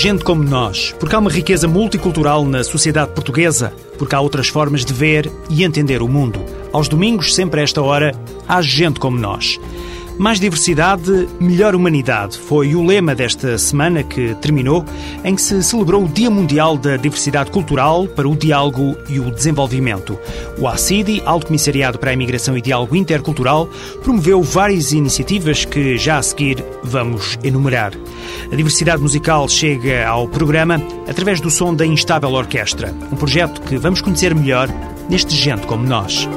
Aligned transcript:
gente 0.00 0.24
como 0.24 0.42
nós, 0.42 0.94
porque 0.98 1.14
há 1.14 1.18
uma 1.18 1.30
riqueza 1.30 1.68
multicultural 1.68 2.42
na 2.46 2.64
sociedade 2.64 3.12
portuguesa, 3.12 3.70
porque 3.98 4.14
há 4.14 4.20
outras 4.20 4.48
formas 4.48 4.82
de 4.82 4.94
ver 4.94 5.30
e 5.50 5.62
entender 5.62 6.00
o 6.00 6.08
mundo. 6.08 6.42
Aos 6.72 6.88
domingos, 6.88 7.34
sempre 7.34 7.60
a 7.60 7.64
esta 7.64 7.82
hora, 7.82 8.14
há 8.48 8.62
gente 8.62 8.98
como 8.98 9.18
nós. 9.18 9.60
Mais 10.20 10.38
diversidade, 10.38 11.26
melhor 11.40 11.74
humanidade 11.74 12.38
foi 12.38 12.74
o 12.74 12.84
lema 12.84 13.14
desta 13.14 13.56
semana 13.56 14.02
que 14.02 14.34
terminou, 14.34 14.84
em 15.24 15.34
que 15.34 15.40
se 15.40 15.62
celebrou 15.62 16.04
o 16.04 16.08
Dia 16.08 16.28
Mundial 16.28 16.76
da 16.76 16.98
Diversidade 16.98 17.50
Cultural 17.50 18.06
para 18.06 18.28
o 18.28 18.36
Diálogo 18.36 18.98
e 19.08 19.18
o 19.18 19.30
Desenvolvimento. 19.30 20.18
O 20.58 20.68
ACIDI, 20.68 21.22
Alto 21.24 21.46
Comissariado 21.46 21.98
para 21.98 22.10
a 22.10 22.12
Imigração 22.12 22.54
e 22.54 22.60
Diálogo 22.60 22.94
Intercultural, 22.94 23.66
promoveu 24.02 24.42
várias 24.42 24.92
iniciativas 24.92 25.64
que 25.64 25.96
já 25.96 26.18
a 26.18 26.22
seguir 26.22 26.62
vamos 26.84 27.38
enumerar. 27.42 27.94
A 28.52 28.54
diversidade 28.54 29.00
musical 29.00 29.48
chega 29.48 30.06
ao 30.06 30.28
programa 30.28 30.82
através 31.08 31.40
do 31.40 31.50
som 31.50 31.74
da 31.74 31.86
Instável 31.86 32.32
Orquestra, 32.32 32.94
um 33.10 33.16
projeto 33.16 33.62
que 33.62 33.78
vamos 33.78 34.02
conhecer 34.02 34.34
melhor 34.34 34.68
neste 35.08 35.34
Gente 35.34 35.66
Como 35.66 35.86
Nós. 35.86 36.28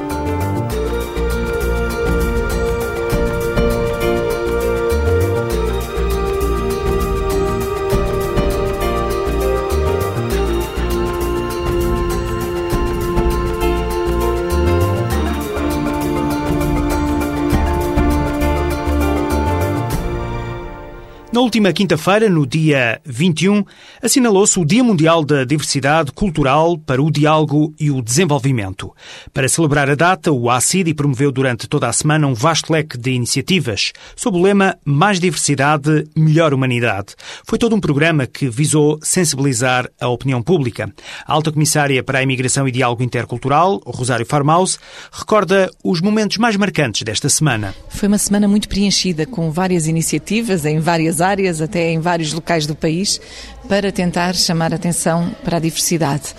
Última 21.44 21.74
quinta-feira, 21.74 22.26
no 22.30 22.46
dia 22.46 22.98
21, 23.04 23.62
assinalou-se 24.02 24.58
o 24.58 24.64
Dia 24.64 24.82
Mundial 24.82 25.22
da 25.22 25.44
Diversidade 25.44 26.10
Cultural 26.10 26.78
para 26.78 27.02
o 27.02 27.10
Diálogo 27.10 27.74
e 27.78 27.90
o 27.90 28.00
Desenvolvimento. 28.00 28.90
Para 29.30 29.46
celebrar 29.46 29.90
a 29.90 29.94
data, 29.94 30.32
o 30.32 30.48
ACIDI 30.48 30.94
promoveu 30.94 31.30
durante 31.30 31.68
toda 31.68 31.86
a 31.86 31.92
semana 31.92 32.26
um 32.26 32.32
vasto 32.32 32.72
leque 32.72 32.96
de 32.96 33.10
iniciativas 33.10 33.92
sob 34.16 34.38
o 34.38 34.42
lema 34.42 34.78
Mais 34.86 35.20
Diversidade, 35.20 36.08
Melhor 36.16 36.54
Humanidade. 36.54 37.14
Foi 37.46 37.58
todo 37.58 37.76
um 37.76 37.80
programa 37.80 38.26
que 38.26 38.48
visou 38.48 38.98
sensibilizar 39.02 39.86
a 40.00 40.08
opinião 40.08 40.42
pública. 40.42 40.90
A 41.26 41.32
Alta 41.34 41.52
Comissária 41.52 42.02
para 42.02 42.20
a 42.20 42.22
Imigração 42.22 42.66
e 42.66 42.72
Diálogo 42.72 43.02
Intercultural, 43.02 43.82
Rosário 43.84 44.24
Farmaus, 44.24 44.80
recorda 45.12 45.70
os 45.84 46.00
momentos 46.00 46.38
mais 46.38 46.56
marcantes 46.56 47.02
desta 47.02 47.28
semana. 47.28 47.74
Foi 47.90 48.08
uma 48.08 48.16
semana 48.16 48.48
muito 48.48 48.66
preenchida, 48.66 49.26
com 49.26 49.50
várias 49.50 49.86
iniciativas 49.86 50.64
em 50.64 50.78
várias 50.80 51.20
áreas, 51.20 51.33
até 51.60 51.90
em 51.90 52.00
vários 52.00 52.32
locais 52.32 52.66
do 52.66 52.74
país, 52.74 53.20
para 53.68 53.90
tentar 53.90 54.34
chamar 54.34 54.72
atenção 54.74 55.34
para 55.44 55.56
a 55.56 55.60
diversidade. 55.60 56.34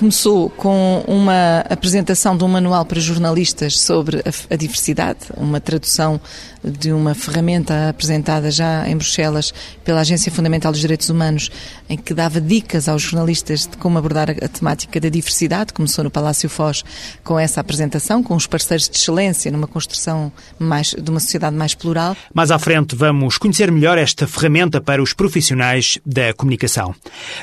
Começou 0.00 0.48
com 0.48 1.04
uma 1.06 1.58
apresentação 1.68 2.34
de 2.34 2.42
um 2.42 2.48
manual 2.48 2.86
para 2.86 2.98
jornalistas 2.98 3.78
sobre 3.78 4.22
a, 4.48 4.56
diversidade, 4.56 5.18
uma 5.36 5.60
tradução 5.60 6.18
de 6.64 6.90
uma 6.90 7.14
ferramenta 7.14 7.90
apresentada 7.90 8.50
já 8.50 8.88
em 8.88 8.96
Bruxelas 8.96 9.52
pela 9.84 10.00
Agência 10.00 10.32
Fundamental 10.32 10.72
dos 10.72 10.80
Direitos 10.80 11.10
Humanos, 11.10 11.50
em 11.86 11.98
que 11.98 12.14
dava 12.14 12.40
dicas 12.40 12.88
aos 12.88 13.02
jornalistas 13.02 13.66
de 13.66 13.76
como 13.76 13.98
abordar 13.98 14.30
a 14.30 14.48
temática 14.48 14.98
da 14.98 15.10
diversidade. 15.10 15.74
Começou 15.74 16.02
no 16.02 16.10
Palácio 16.10 16.48
Foz 16.48 16.82
com 17.22 17.38
essa 17.38 17.60
apresentação, 17.60 18.22
com 18.22 18.34
os 18.34 18.46
parceiros 18.46 18.88
de 18.88 18.96
excelência 18.96 19.52
numa 19.52 19.66
construção 19.66 20.32
mais, 20.58 20.94
de 20.98 21.10
uma 21.10 21.20
sociedade 21.20 21.54
mais 21.54 21.74
plural. 21.74 22.16
Mais 22.32 22.50
à 22.50 22.58
frente 22.58 22.96
vamos 22.96 23.36
conhecer 23.36 23.70
melhor 23.70 23.98
esta 23.98 24.26
ferramenta 24.26 24.80
para 24.80 25.02
os 25.02 25.12
profissionais 25.12 25.98
da 26.06 26.32
comunicação. 26.32 26.94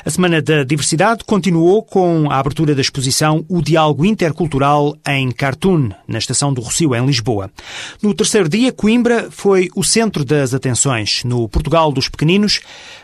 A 0.04 0.10
Semana 0.10 0.42
da 0.42 0.64
Diversidade 0.64 1.22
continuou 1.24 1.84
com 1.84 2.28
a 2.32 2.47
abertura 2.48 2.74
da 2.74 2.80
exposição 2.80 3.44
O 3.46 3.60
Diálogo 3.60 4.06
Intercultural 4.06 4.96
em 5.06 5.30
Cartoon, 5.30 5.90
na 6.06 6.16
Estação 6.16 6.52
do 6.52 6.62
Rocio, 6.62 6.94
em 6.94 7.04
Lisboa. 7.04 7.50
No 8.02 8.14
terceiro 8.14 8.48
dia, 8.48 8.72
Coimbra 8.72 9.30
foi 9.30 9.68
o 9.76 9.84
centro 9.84 10.24
das 10.24 10.54
atenções. 10.54 11.22
No 11.24 11.46
Portugal 11.46 11.92
dos 11.92 12.08
Pequeninos, 12.08 12.60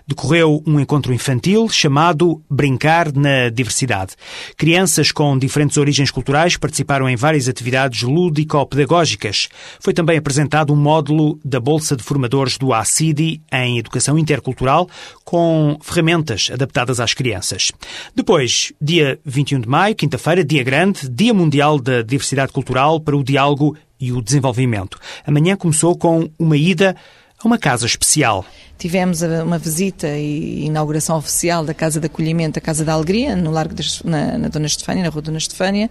decorreu 0.06 0.62
um 0.66 0.80
encontro 0.80 1.12
infantil 1.12 1.68
chamado 1.68 2.42
Brincar 2.48 3.12
na 3.14 3.50
Diversidade. 3.50 4.14
Crianças 4.56 5.12
com 5.12 5.36
diferentes 5.36 5.76
origens 5.76 6.10
culturais 6.10 6.56
participaram 6.56 7.08
em 7.08 7.16
várias 7.16 7.46
atividades 7.46 8.02
lúdico-pedagógicas. 8.02 9.48
Foi 9.78 9.92
também 9.92 10.16
apresentado 10.16 10.72
um 10.72 10.76
módulo 10.76 11.38
da 11.44 11.60
Bolsa 11.60 11.96
de 11.96 12.02
Formadores 12.02 12.56
do 12.56 12.72
ACIDI 12.72 13.42
em 13.52 13.78
Educação 13.78 14.18
Intercultural, 14.18 14.88
com 15.22 15.78
ferramentas 15.82 16.48
adaptadas 16.50 16.98
às 16.98 17.12
crianças. 17.12 17.72
Depois, 18.14 18.72
dia 18.80 19.18
21 19.34 19.60
de 19.60 19.68
maio, 19.68 19.94
quinta-feira, 19.94 20.44
dia 20.44 20.62
grande, 20.62 21.08
Dia 21.08 21.34
Mundial 21.34 21.78
da 21.80 22.02
Diversidade 22.02 22.52
Cultural 22.52 23.00
para 23.00 23.16
o 23.16 23.24
Diálogo 23.24 23.76
e 24.00 24.12
o 24.12 24.22
Desenvolvimento. 24.22 24.98
Amanhã 25.26 25.56
começou 25.56 25.96
com 25.96 26.30
uma 26.38 26.56
ida 26.56 26.94
a 27.42 27.46
uma 27.46 27.58
casa 27.58 27.84
especial. 27.84 28.44
Tivemos 28.78 29.22
uma 29.22 29.58
visita 29.58 30.08
e 30.08 30.66
inauguração 30.66 31.16
oficial 31.16 31.64
da 31.64 31.74
Casa 31.74 31.98
de 31.98 32.06
Acolhimento, 32.06 32.58
a 32.58 32.62
Casa 32.62 32.84
da 32.84 32.92
Alegria, 32.92 33.34
no 33.34 33.50
Largo 33.50 33.74
de, 33.74 33.84
na, 34.04 34.38
na 34.38 34.48
Dona 34.48 34.66
Estefânia, 34.66 35.02
na 35.02 35.08
Rua 35.08 35.22
Dona 35.22 35.38
Estefânia, 35.38 35.90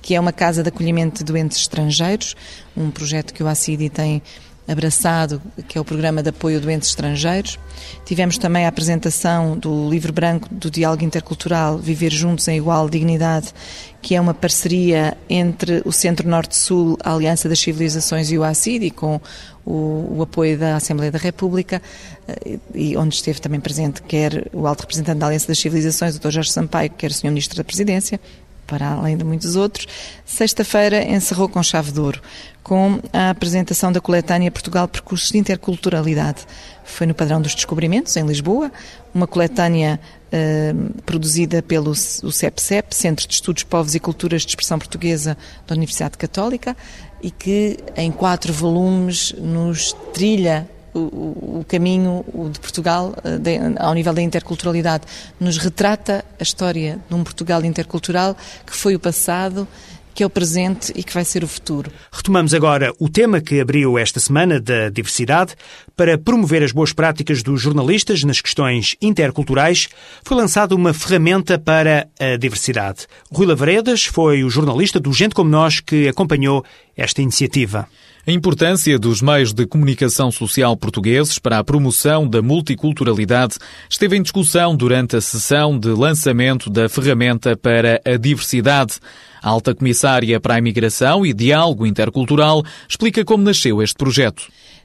que 0.00 0.14
é 0.14 0.20
uma 0.20 0.32
casa 0.32 0.62
de 0.62 0.68
acolhimento 0.68 1.18
de 1.18 1.24
doentes 1.24 1.58
estrangeiros, 1.58 2.36
um 2.76 2.90
projeto 2.90 3.34
que 3.34 3.42
o 3.42 3.48
ACIDI 3.48 3.90
tem 3.90 4.22
abraçado, 4.66 5.40
que 5.68 5.76
é 5.76 5.80
o 5.80 5.84
programa 5.84 6.22
de 6.22 6.30
apoio 6.30 6.58
a 6.58 6.60
doentes 6.60 6.88
estrangeiros. 6.88 7.58
Tivemos 8.04 8.38
também 8.38 8.64
a 8.64 8.68
apresentação 8.68 9.56
do 9.58 9.88
livro 9.90 10.12
branco 10.12 10.48
do 10.50 10.70
Diálogo 10.70 11.04
Intercultural 11.04 11.78
Viver 11.78 12.10
Juntos 12.10 12.48
em 12.48 12.56
Igual 12.56 12.88
Dignidade, 12.88 13.52
que 14.00 14.14
é 14.14 14.20
uma 14.20 14.34
parceria 14.34 15.16
entre 15.28 15.82
o 15.84 15.92
Centro 15.92 16.28
Norte-Sul, 16.28 16.96
a 17.02 17.14
Aliança 17.14 17.48
das 17.48 17.58
Civilizações 17.58 18.30
e 18.30 18.38
o 18.38 18.44
ACID, 18.44 18.90
com 18.90 19.20
o, 19.64 20.16
o, 20.16 20.22
apoio 20.22 20.58
da 20.58 20.76
Assembleia 20.76 21.10
da 21.10 21.18
República, 21.18 21.80
eh, 22.28 22.58
e 22.74 22.96
onde 22.96 23.14
esteve 23.14 23.40
também 23.40 23.60
presente 23.60 24.02
quer 24.02 24.48
o 24.52 24.66
alto 24.66 24.80
representante 24.80 25.18
da 25.18 25.26
Aliança 25.26 25.48
das 25.48 25.58
Civilizações, 25.58 26.16
o 26.16 26.20
Dr. 26.20 26.30
Jorge 26.30 26.52
Sampaio, 26.52 26.90
quer 26.90 27.10
o 27.10 27.14
Sr. 27.14 27.28
Ministro 27.28 27.56
da 27.56 27.64
Presidência, 27.64 28.20
para 28.66 28.92
além 28.92 29.16
de 29.16 29.24
muitos 29.24 29.56
outros. 29.56 29.86
Sexta-feira 30.24 31.02
encerrou 31.04 31.48
com 31.48 31.62
chave 31.62 31.92
de 31.92 32.00
ouro, 32.00 32.20
com 32.62 32.98
a 33.12 33.30
apresentação 33.30 33.92
da 33.92 34.00
coletânea 34.00 34.50
Portugal 34.50 34.88
Percursos 34.88 35.30
de 35.30 35.38
Interculturalidade. 35.38 36.42
Foi 36.84 37.06
no 37.06 37.14
Padrão 37.14 37.40
dos 37.40 37.54
Descobrimentos, 37.54 38.16
em 38.16 38.26
Lisboa, 38.26 38.70
uma 39.14 39.26
coletânea 39.26 40.00
eh, 40.32 40.74
produzida 41.06 41.62
pelo 41.62 41.90
o 41.90 42.32
CEPCEP, 42.32 42.94
Centro 42.94 43.28
de 43.28 43.34
Estudos 43.34 43.62
Povos 43.62 43.94
e 43.94 44.00
Culturas 44.00 44.42
de 44.42 44.48
Expressão 44.48 44.78
Portuguesa 44.78 45.36
da 45.66 45.74
Universidade 45.74 46.18
Católica, 46.18 46.76
e 47.22 47.30
que 47.30 47.78
em 47.96 48.10
quatro 48.10 48.52
volumes 48.52 49.32
nos 49.38 49.92
trilha 50.12 50.68
o, 50.94 51.60
o, 51.60 51.64
caminho 51.66 52.24
de 52.52 52.60
Portugal 52.60 53.14
eh, 53.24 53.38
de, 53.38 53.58
ao 53.78 53.92
nível 53.92 54.14
da 54.14 54.22
interculturalidade. 54.22 55.04
Nos 55.40 55.58
retrata 55.58 56.24
a 56.38 56.42
história 56.42 56.98
de 57.08 57.14
um 57.14 57.24
Portugal 57.24 57.64
intercultural 57.64 58.36
que 58.64 58.76
foi 58.76 58.94
o 58.94 59.00
passado 59.00 59.66
que 60.14 60.22
é 60.22 60.26
o 60.26 60.30
presente 60.30 60.92
e 60.94 61.02
que 61.02 61.12
vai 61.12 61.24
ser 61.24 61.42
o 61.42 61.48
futuro. 61.48 61.90
Retomamos 62.12 62.54
agora 62.54 62.92
o 63.00 63.08
tema 63.08 63.40
que 63.40 63.60
abriu 63.60 63.98
esta 63.98 64.20
semana 64.20 64.60
da 64.60 64.88
diversidade. 64.88 65.54
Para 65.96 66.16
promover 66.16 66.62
as 66.62 66.70
boas 66.70 66.92
práticas 66.92 67.42
dos 67.42 67.60
jornalistas 67.60 68.22
nas 68.22 68.40
questões 68.40 68.96
interculturais, 69.02 69.88
foi 70.22 70.36
lançada 70.36 70.74
uma 70.74 70.94
ferramenta 70.94 71.58
para 71.58 72.08
a 72.18 72.36
diversidade. 72.36 73.06
Rui 73.30 73.46
Lavaredas 73.46 74.04
foi 74.04 74.44
o 74.44 74.50
jornalista 74.50 75.00
do 75.00 75.12
Gente 75.12 75.34
Como 75.34 75.50
Nós 75.50 75.80
que 75.80 76.06
acompanhou 76.06 76.64
esta 76.96 77.20
iniciativa. 77.20 77.88
A 78.26 78.32
importância 78.32 78.98
dos 78.98 79.20
meios 79.20 79.52
de 79.52 79.66
comunicação 79.66 80.32
social 80.32 80.74
portugueses 80.78 81.38
para 81.38 81.58
a 81.58 81.64
promoção 81.64 82.26
da 82.26 82.40
multiculturalidade 82.40 83.56
esteve 83.86 84.16
em 84.16 84.22
discussão 84.22 84.74
durante 84.74 85.14
a 85.14 85.20
sessão 85.20 85.78
de 85.78 85.88
lançamento 85.88 86.70
da 86.70 86.88
ferramenta 86.88 87.54
para 87.54 88.00
a 88.02 88.16
diversidade. 88.16 88.94
A 89.42 89.50
alta 89.50 89.74
comissária 89.74 90.40
para 90.40 90.54
a 90.54 90.58
imigração 90.58 91.26
e 91.26 91.34
diálogo 91.34 91.84
intercultural 91.84 92.64
explica 92.88 93.22
como 93.26 93.44
nasceu 93.44 93.82
este 93.82 93.96
projeto 93.96 94.44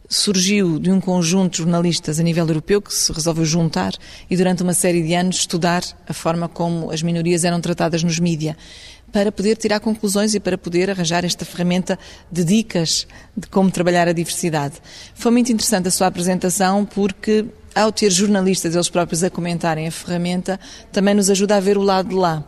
surgiu 0.09 0.79
de 0.79 0.89
um 0.89 0.99
conjunto 0.99 1.51
de 1.51 1.57
jornalistas 1.59 2.19
a 2.19 2.23
nível 2.23 2.47
europeu 2.47 2.81
que 2.81 2.91
se 2.91 3.13
resolveu 3.13 3.45
juntar 3.45 3.93
e 4.27 4.35
durante 4.35 4.63
uma 4.63 4.73
série 4.73 5.03
de 5.03 5.13
anos 5.13 5.37
estudar 5.37 5.83
a 6.07 6.13
forma 6.13 6.49
como 6.49 6.89
as 6.89 7.03
minorias 7.03 7.43
eram 7.43 7.61
tratadas 7.61 8.01
nos 8.03 8.19
mídia 8.19 8.57
para 9.11 9.31
poder 9.31 9.57
tirar 9.57 9.79
conclusões 9.79 10.33
e 10.33 10.39
para 10.39 10.57
poder 10.57 10.89
arranjar 10.89 11.25
esta 11.25 11.45
ferramenta 11.45 11.97
de 12.31 12.43
dicas 12.43 13.07
de 13.35 13.47
como 13.47 13.71
trabalhar 13.71 14.07
a 14.07 14.13
diversidade. 14.13 14.75
Foi 15.15 15.31
muito 15.31 15.51
interessante 15.51 15.87
a 15.87 15.91
sua 15.91 16.07
apresentação 16.07 16.85
porque 16.85 17.45
ao 17.75 17.91
ter 17.91 18.11
jornalistas 18.11 18.75
eles 18.75 18.89
próprios 18.89 19.23
a 19.23 19.29
comentarem 19.29 19.87
a 19.87 19.91
ferramenta, 19.91 20.59
também 20.91 21.13
nos 21.13 21.29
ajuda 21.29 21.55
a 21.55 21.59
ver 21.59 21.77
o 21.77 21.81
lado 21.81 22.09
de 22.09 22.15
lá. 22.15 22.43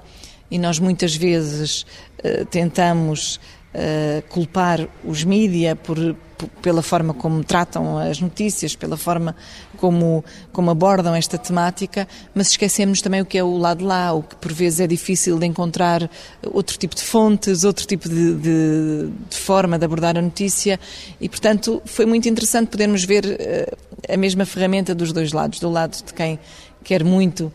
E 0.50 0.58
nós 0.58 0.80
muitas 0.80 1.16
vezes 1.16 1.86
uh, 2.24 2.46
tentamos 2.46 3.40
uh, 3.74 4.22
culpar 4.30 4.88
os 5.04 5.24
mídia 5.24 5.76
por, 5.76 6.16
pela 6.62 6.82
forma 6.82 7.14
como 7.14 7.44
tratam 7.44 7.98
as 7.98 8.20
notícias, 8.20 8.76
pela 8.76 8.98
forma 8.98 9.36
como, 9.78 10.24
como 10.52 10.72
abordam 10.72 11.16
esta 11.16 11.38
temática, 11.38 12.08
mas 12.34 12.50
esquecemos 12.50 13.02
também 13.02 13.22
o 13.22 13.26
que 13.26 13.38
é 13.38 13.44
o 13.44 13.58
lado 13.58 13.84
lá, 13.86 14.14
o 14.14 14.24
que 14.24 14.36
por 14.36 14.52
vezes 14.52 14.80
é 14.80 14.88
difícil 14.88 15.38
de 15.40 15.46
encontrar 15.46 16.10
outro 16.46 16.78
tipo 16.78 16.96
de 16.96 17.02
fontes, 17.02 17.64
outro 17.64 17.86
tipo 17.86 18.08
de, 18.08 18.36
de, 18.36 19.10
de 19.30 19.38
forma 19.38 19.78
de 19.78 19.86
abordar 19.86 20.18
a 20.18 20.22
notícia 20.22 20.80
e, 21.20 21.28
portanto, 21.28 21.82
foi 21.86 22.06
muito 22.06 22.28
interessante 22.30 22.70
podermos 22.70 23.04
ver 23.04 23.26
uh, 23.26 24.14
a 24.14 24.18
mesma 24.18 24.46
ferramenta 24.46 24.94
dos 24.94 25.12
dois 25.12 25.32
lados, 25.32 25.60
do 25.60 25.70
lado 25.70 26.04
de 26.04 26.14
quem 26.14 26.40
quer 26.84 27.04
muito 27.04 27.52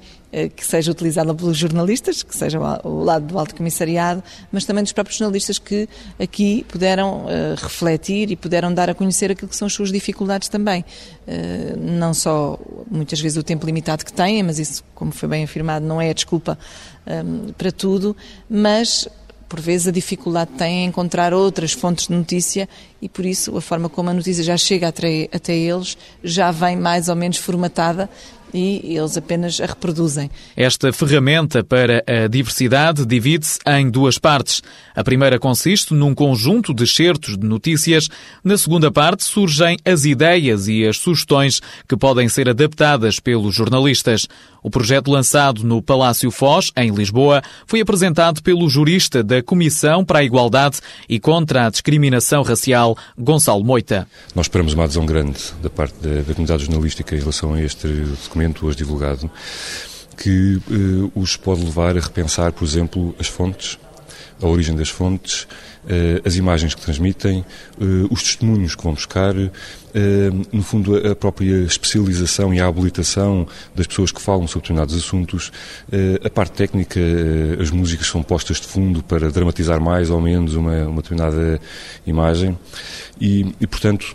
que 0.55 0.67
seja 0.67 0.91
utilizada 0.91 1.35
pelos 1.35 1.57
jornalistas, 1.57 2.23
que 2.23 2.37
seja 2.37 2.59
o 2.85 3.05
lado 3.05 3.27
do 3.27 3.39
Alto 3.39 3.55
Comissariado, 3.55 4.23
mas 4.53 4.65
também 4.65 4.83
dos 4.83 4.93
próprios 4.93 5.19
jornalistas 5.19 5.59
que 5.59 5.89
aqui 6.19 6.65
puderam 6.69 7.25
uh, 7.25 7.55
refletir 7.57 8.31
e 8.31 8.37
puderam 8.37 8.73
dar 8.75 8.91
a 8.91 8.95
conhecer 8.95 9.31
aquilo 9.31 9.49
que 9.49 9.57
são 9.57 9.67
as 9.67 9.73
suas 9.73 9.91
dificuldades 9.91 10.49
também. 10.49 10.85
Uh, 11.27 11.79
não 11.79 12.13
só, 12.13 12.59
muitas 12.91 13.21
vezes, 13.21 13.39
o 13.39 13.43
tempo 13.43 13.65
limitado 13.65 14.05
que 14.05 14.13
têm, 14.13 14.43
mas 14.43 14.59
isso, 14.59 14.85
como 14.95 15.13
foi 15.13 15.29
bem 15.29 15.45
afirmado, 15.45 15.87
não 15.87 16.01
é 16.01 16.11
a 16.11 16.13
desculpa 16.13 16.59
um, 17.07 17.53
para 17.53 17.73
tudo, 17.73 18.17
mas 18.51 19.09
por 19.49 19.61
vezes 19.61 19.87
a 19.87 19.93
dificuldade 19.93 20.51
tem 20.59 20.85
em 20.85 20.89
encontrar 20.89 21.33
outras 21.33 21.73
fontes 21.73 22.09
de 22.09 22.15
notícia 22.15 22.69
e 23.01 23.09
por 23.09 23.25
isso 23.25 23.57
a 23.57 23.61
forma 23.61 23.89
como 23.89 24.11
a 24.11 24.13
notícia 24.13 24.43
já 24.43 24.57
chega 24.57 24.89
até, 24.89 25.29
até 25.33 25.55
eles 25.55 25.97
já 26.23 26.51
vem 26.51 26.77
mais 26.77 27.09
ou 27.09 27.15
menos 27.15 27.37
formatada 27.37 28.11
e 28.53 28.97
eles 28.97 29.17
apenas 29.17 29.61
a 29.61 29.67
reproduzem. 29.67 30.31
Esta 30.57 30.93
ferramenta 30.93 31.63
para 31.63 32.03
a 32.07 32.27
diversidade 32.27 33.05
divide-se 33.05 33.59
em 33.67 33.91
duas 33.91 34.19
partes. 34.19 34.63
A 34.95 35.05
primeira 35.05 35.39
consiste 35.39 35.93
num 35.93 36.15
conjunto 36.15 36.73
de 36.73 36.87
certos 36.87 37.37
de 37.37 37.47
notícias. 37.47 38.09
Na 38.43 38.57
segunda 38.57 38.91
parte 38.91 39.25
surgem 39.25 39.77
as 39.85 40.05
ideias 40.05 40.69
e 40.69 40.87
as 40.87 40.97
sugestões 40.97 41.61
que 41.89 41.97
podem 41.97 42.29
ser 42.29 42.49
adaptadas 42.49 43.21
pelos 43.21 43.55
jornalistas. 43.55 44.27
O 44.63 44.71
projeto 44.71 45.11
lançado 45.11 45.63
no 45.63 45.81
Palácio 45.81 46.31
Foz, 46.31 46.73
em 46.77 46.91
Lisboa, 46.91 47.43
foi 47.67 47.81
apresentado 47.81 48.43
pelo 48.43 48.69
jurista 48.69 49.23
da 49.23 49.41
Comissão 49.41 50.05
para 50.05 50.21
a 50.21 50.25
Igualdade 50.25 50.79
e 51.09 51.21
contra 51.21 51.67
a 51.67 51.71
Discriminação 51.71 52.43
Racial, 52.43 52.97
Gonçalo 53.17 53.63
Moita. 53.63 54.09
Nós 54.35 54.47
esperamos 54.47 54.75
uma 54.75 54.85
adesão 54.85 55.07
grande 55.07 55.39
da 55.63 55.71
parte 55.71 55.95
da, 56.01 56.23
da 56.23 56.35
comunidade 56.35 56.65
jornalística 56.65 57.15
em 57.15 57.21
relação 57.21 57.55
a 57.55 57.63
este 57.63 57.87
documento 57.87 58.36
hoje 58.63 58.77
divulgado, 58.77 59.31
que 60.17 60.59
eh, 60.71 61.11
os 61.15 61.37
pode 61.37 61.63
levar 61.63 61.97
a 61.97 62.01
repensar, 62.01 62.53
por 62.53 62.65
exemplo, 62.65 63.15
as 63.19 63.27
fontes, 63.27 63.79
a 64.41 64.47
origem 64.47 64.75
das 64.75 64.89
fontes, 64.89 65.47
eh, 65.89 66.21
as 66.25 66.37
imagens 66.37 66.75
que 66.75 66.81
transmitem, 66.81 67.45
eh, 67.81 67.85
os 68.11 68.23
testemunhos 68.23 68.75
que 68.75 68.83
vão 68.83 68.95
buscar, 68.95 69.35
no 70.53 70.63
fundo, 70.63 70.95
a 71.11 71.17
própria 71.17 71.65
especialização 71.65 72.53
e 72.53 72.61
a 72.61 72.67
habilitação 72.67 73.49
das 73.75 73.87
pessoas 73.87 74.13
que 74.13 74.21
falam 74.21 74.47
sobre 74.47 74.65
determinados 74.65 74.95
assuntos, 74.95 75.51
a 76.23 76.29
parte 76.29 76.53
técnica, 76.53 77.01
as 77.59 77.71
músicas 77.71 78.07
são 78.07 78.23
postas 78.23 78.61
de 78.61 78.67
fundo 78.67 79.03
para 79.03 79.31
dramatizar 79.31 79.81
mais 79.81 80.11
ou 80.11 80.21
menos 80.21 80.55
uma, 80.55 80.87
uma 80.87 81.01
determinada 81.01 81.59
imagem 82.07 82.59
e, 83.19 83.55
e 83.59 83.67
portanto, 83.67 84.15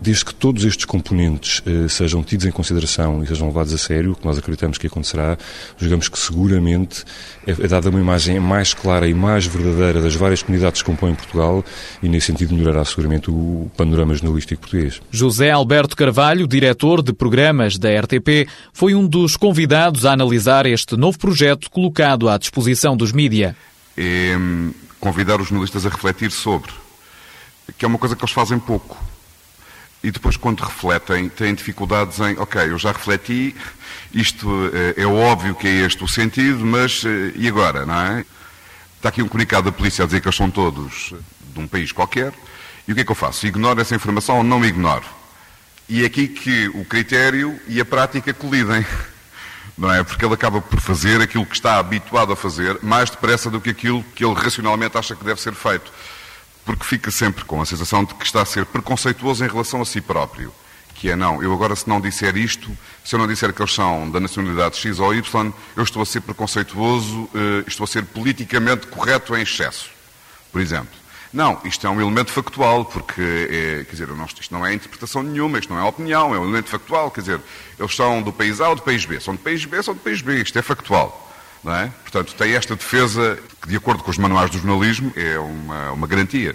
desde 0.00 0.24
que 0.24 0.34
todos 0.34 0.64
estes 0.64 0.84
componentes 0.84 1.62
eh, 1.66 1.88
sejam 1.88 2.22
tidos 2.22 2.44
em 2.44 2.50
consideração 2.50 3.22
e 3.22 3.26
sejam 3.26 3.48
levados 3.48 3.72
a 3.72 3.78
sério, 3.78 4.12
o 4.12 4.14
que 4.14 4.26
nós 4.26 4.36
acreditamos 4.36 4.76
que 4.76 4.86
acontecerá, 4.86 5.38
julgamos 5.78 6.08
que 6.08 6.18
seguramente 6.18 7.02
é, 7.46 7.52
é 7.52 7.68
dada 7.68 7.88
uma 7.88 7.98
imagem 7.98 8.38
mais 8.38 8.74
clara 8.74 9.08
e 9.08 9.14
mais 9.14 9.46
verdadeira 9.46 10.00
das 10.02 10.14
várias 10.14 10.42
comunidades 10.42 10.82
que 10.82 10.86
compõem 10.86 11.14
Portugal 11.14 11.64
e, 12.02 12.08
nesse 12.08 12.26
sentido, 12.26 12.54
melhorará 12.54 12.84
seguramente 12.84 13.30
o 13.30 13.70
panorama 13.76 14.14
jornalístico 14.14 14.60
português. 14.62 15.00
José 15.10 15.50
Alberto 15.50 15.96
Carvalho, 15.96 16.46
diretor 16.46 17.02
de 17.02 17.12
programas 17.12 17.78
da 17.78 17.88
RTP, 18.00 18.48
foi 18.72 18.94
um 18.94 19.06
dos 19.06 19.36
convidados 19.36 20.04
a 20.04 20.12
analisar 20.12 20.66
este 20.66 20.96
novo 20.96 21.18
projeto 21.18 21.70
colocado 21.70 22.28
à 22.28 22.36
disposição 22.36 22.96
dos 22.96 23.12
mídia. 23.12 23.56
É 23.96 24.36
convidar 25.00 25.40
os 25.40 25.48
jornalistas 25.48 25.86
a 25.86 25.88
refletir 25.88 26.30
sobre, 26.32 26.72
que 27.78 27.84
é 27.84 27.88
uma 27.88 27.98
coisa 27.98 28.16
que 28.16 28.24
eles 28.24 28.32
fazem 28.32 28.58
pouco 28.58 29.05
e 30.02 30.10
depois, 30.10 30.36
quando 30.36 30.60
refletem, 30.60 31.28
têm 31.28 31.54
dificuldades 31.54 32.20
em, 32.20 32.38
ok, 32.38 32.70
eu 32.70 32.78
já 32.78 32.92
refleti, 32.92 33.54
isto 34.12 34.48
é, 34.96 35.02
é 35.02 35.06
óbvio 35.06 35.54
que 35.54 35.66
é 35.66 35.86
este 35.86 36.04
o 36.04 36.08
sentido, 36.08 36.64
mas 36.64 37.02
eh, 37.04 37.32
e 37.34 37.48
agora, 37.48 37.84
não 37.84 38.00
é? 38.00 38.24
Está 38.96 39.08
aqui 39.08 39.22
um 39.22 39.28
comunicado 39.28 39.70
da 39.70 39.76
polícia 39.76 40.04
a 40.04 40.06
dizer 40.06 40.20
que 40.20 40.28
eles 40.28 40.36
são 40.36 40.50
todos 40.50 41.12
de 41.52 41.60
um 41.60 41.66
país 41.66 41.92
qualquer, 41.92 42.32
e 42.86 42.92
o 42.92 42.94
que 42.94 43.00
é 43.00 43.04
que 43.04 43.10
eu 43.10 43.16
faço? 43.16 43.46
Ignoro 43.46 43.80
essa 43.80 43.94
informação 43.94 44.38
ou 44.38 44.44
não 44.44 44.64
ignoro? 44.64 45.04
E 45.88 46.02
é 46.02 46.06
aqui 46.06 46.28
que 46.28 46.68
o 46.68 46.84
critério 46.84 47.58
e 47.68 47.80
a 47.80 47.84
prática 47.84 48.32
colidem. 48.34 48.84
Não 49.76 49.92
é? 49.92 50.02
Porque 50.02 50.24
ele 50.24 50.32
acaba 50.32 50.62
por 50.62 50.80
fazer 50.80 51.20
aquilo 51.20 51.44
que 51.44 51.54
está 51.54 51.78
habituado 51.78 52.32
a 52.32 52.36
fazer 52.36 52.78
mais 52.82 53.10
depressa 53.10 53.50
do 53.50 53.60
que 53.60 53.68
aquilo 53.68 54.02
que 54.14 54.24
ele 54.24 54.32
racionalmente 54.32 54.96
acha 54.96 55.14
que 55.14 55.22
deve 55.22 55.38
ser 55.38 55.52
feito 55.52 55.92
porque 56.66 56.84
fica 56.84 57.12
sempre 57.12 57.44
com 57.44 57.62
a 57.62 57.64
sensação 57.64 58.04
de 58.04 58.12
que 58.12 58.26
está 58.26 58.42
a 58.42 58.44
ser 58.44 58.66
preconceituoso 58.66 59.44
em 59.44 59.48
relação 59.48 59.80
a 59.80 59.86
si 59.86 60.00
próprio. 60.00 60.52
Que 60.96 61.10
é, 61.10 61.16
não, 61.16 61.42
eu 61.42 61.52
agora 61.52 61.76
se 61.76 61.88
não 61.88 62.00
disser 62.00 62.36
isto, 62.36 62.76
se 63.04 63.14
eu 63.14 63.18
não 63.20 63.26
disser 63.26 63.52
que 63.52 63.62
eles 63.62 63.72
são 63.72 64.10
da 64.10 64.18
nacionalidade 64.18 64.76
X 64.76 64.98
ou 64.98 65.14
Y, 65.14 65.52
eu 65.76 65.82
estou 65.82 66.02
a 66.02 66.06
ser 66.06 66.22
preconceituoso, 66.22 67.22
uh, 67.22 67.64
estou 67.66 67.84
a 67.84 67.86
ser 67.86 68.04
politicamente 68.06 68.88
correto 68.88 69.36
em 69.36 69.42
excesso, 69.42 69.90
por 70.50 70.60
exemplo. 70.60 70.92
Não, 71.32 71.60
isto 71.64 71.86
é 71.86 71.90
um 71.90 72.00
elemento 72.00 72.32
factual, 72.32 72.84
porque, 72.84 73.20
é, 73.20 73.84
quer 73.84 73.92
dizer, 73.92 74.08
não, 74.08 74.24
isto 74.24 74.52
não 74.52 74.64
é 74.64 74.72
interpretação 74.72 75.22
nenhuma, 75.22 75.58
isto 75.58 75.72
não 75.72 75.78
é 75.78 75.84
opinião, 75.84 76.34
é 76.34 76.38
um 76.38 76.44
elemento 76.44 76.70
factual, 76.70 77.10
quer 77.10 77.20
dizer, 77.20 77.40
eles 77.78 77.94
são 77.94 78.22
do 78.22 78.32
país 78.32 78.60
A 78.60 78.70
ou 78.70 78.76
do 78.76 78.82
país 78.82 79.04
B, 79.04 79.20
são 79.20 79.34
do 79.34 79.40
país 79.40 79.64
B, 79.64 79.82
são 79.82 79.94
do 79.94 80.00
país 80.00 80.22
B, 80.22 80.40
isto 80.40 80.58
é 80.58 80.62
factual. 80.62 81.25
É? 81.68 81.90
Portanto, 82.02 82.34
tem 82.34 82.52
esta 82.54 82.76
defesa 82.76 83.38
que, 83.60 83.68
de 83.68 83.76
acordo 83.76 84.02
com 84.02 84.10
os 84.10 84.18
manuais 84.18 84.50
do 84.50 84.58
jornalismo, 84.58 85.12
é 85.16 85.38
uma, 85.38 85.92
uma 85.92 86.06
garantia. 86.06 86.54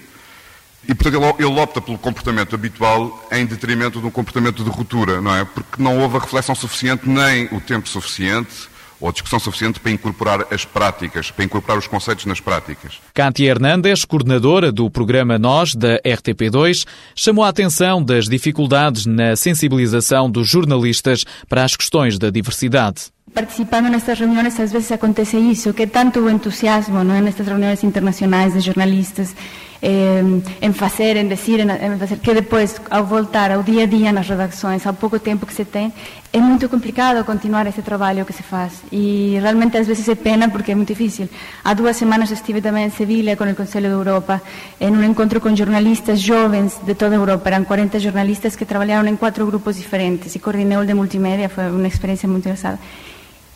E, 0.88 0.96
portanto, 0.96 1.36
ele, 1.38 1.60
opta 1.60 1.80
pelo 1.82 1.98
comportamento 1.98 2.56
habitual 2.56 3.28
em 3.32 3.46
detrimento 3.46 4.00
de 4.00 4.08
um 4.08 4.12
comportamento 4.12 4.64
de 4.64 4.70
ruptura, 4.70 5.22
não 5.22 5.36
é? 5.36 5.46
Porque 5.46 5.82
não 5.82 6.00
houve 6.00 6.18
a 6.18 6.20
reflexão 6.20 6.56
suficiente, 6.56 7.08
nem 7.08 7.46
o 7.52 7.62
tempo 7.62 7.88
suficiente, 7.88 8.71
ou 9.02 9.10
a 9.10 9.12
discussão 9.12 9.40
suficiente 9.40 9.80
para 9.80 9.92
incorporar 9.92 10.46
as 10.54 10.64
práticas, 10.64 11.32
para 11.32 11.44
incorporar 11.44 11.78
os 11.80 11.88
conceitos 11.88 12.26
nas 12.26 12.40
práticas. 12.40 13.00
Kátia 13.14 13.50
Hernandes, 13.50 14.06
coordenadora 14.06 14.72
do 14.72 14.90
programa 14.90 15.40
Nós, 15.40 15.74
da 15.74 16.00
RTP2, 16.04 16.86
chamou 17.16 17.44
a 17.44 17.50
atenção 17.50 18.04
das 18.04 18.30
dificuldades 18.30 19.06
na 19.08 19.36
sensibilização 19.36 20.30
dos 20.30 20.48
jornalistas 20.48 21.26
para 21.50 21.64
as 21.64 21.76
questões 21.76 22.20
da 22.20 22.30
diversidade. 22.30 23.12
Participando 23.34 23.88
nestas 23.88 24.20
reuniões, 24.20 24.60
às 24.60 24.72
vezes 24.72 24.92
acontece 24.92 25.38
isso, 25.38 25.74
que 25.74 25.88
tanto 25.88 26.20
o 26.20 26.30
entusiasmo 26.30 27.02
não, 27.04 27.20
nestas 27.22 27.48
reuniões 27.48 27.82
internacionais 27.84 28.54
de 28.54 28.60
jornalistas 28.60 29.34
eh, 29.82 30.22
em 30.62 30.74
fazer, 30.74 31.18
em 31.18 31.28
dizer, 31.28 31.60
em 31.62 31.98
fazer, 31.98 32.18
que 32.20 32.34
depois, 32.34 32.80
ao 32.90 33.06
voltar 33.06 33.52
ao 33.52 33.64
dia 33.64 33.84
a 33.84 33.86
dia 33.86 34.12
nas 34.12 34.28
redações, 34.28 34.86
ao 34.86 34.94
pouco 34.94 35.18
tempo 35.18 35.46
que 35.46 35.54
se 35.54 35.66
tem, 35.66 35.92
é 36.32 36.40
muito 36.40 36.70
complicado 36.70 37.26
continuar 37.26 37.66
esse 37.68 37.82
trabalho 37.82 38.24
que 38.24 38.32
se 38.32 38.44
faz. 38.44 38.84
E 38.92 39.38
realmente 39.42 39.78
às 39.78 39.88
vezes 39.88 40.08
é 40.08 40.16
pena 40.16 40.50
porque 40.50 40.72
é 40.72 40.76
muito 40.76 40.90
difícil. 40.90 41.28
Há 41.64 41.74
duas 41.74 41.98
semanas 41.98 42.32
estive 42.32 42.62
também 42.62 42.86
em 42.86 42.90
Sevilha 42.90 43.36
com 43.36 43.44
o 43.44 43.56
Conselho 43.56 43.90
da 43.90 43.96
Europa, 43.96 44.42
em 44.80 44.92
um 44.92 45.04
encontro 45.04 45.42
com 45.42 45.56
jornalistas 45.56 46.22
jovens 46.22 46.80
de 46.86 46.94
toda 46.94 47.16
a 47.16 47.18
Europa. 47.18 47.50
Eram 47.50 47.66
40 47.66 48.00
jornalistas 48.00 48.56
que 48.56 48.66
trabalharam 48.66 49.10
em 49.10 49.16
quatro 49.16 49.46
grupos 49.46 49.78
diferentes 49.78 50.36
e 50.36 50.40
coordenei 50.40 50.78
o 50.78 50.86
de 50.86 50.94
multimédia, 50.94 51.50
foi 51.50 51.70
uma 51.70 51.88
experiência 51.88 52.30
muito 52.30 52.46
engraçada. 52.46 52.80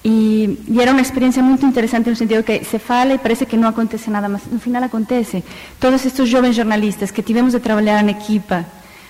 E, 0.08 0.60
e, 0.68 0.80
era 0.80 0.92
uma 0.92 1.02
experiência 1.02 1.42
muito 1.42 1.66
interessante 1.66 2.12
no 2.12 2.16
sentido 2.16 2.44
que 2.44 2.64
se 2.64 2.78
fala 2.78 3.16
e 3.16 3.18
parece 3.18 3.44
que 3.44 3.58
não 3.58 3.68
acontece 3.68 4.08
nada, 4.12 4.30
mas 4.30 4.44
no 4.52 4.60
final 4.60 4.84
acontece. 4.84 5.44
Todos 5.80 6.06
estes 6.06 6.30
jovens 6.30 6.56
jornalistas 6.56 7.10
que 7.10 7.24
tivemos 7.24 7.54
de 7.54 7.60
trabalhar 7.60 8.04
em 8.04 8.12
equipa 8.12 8.64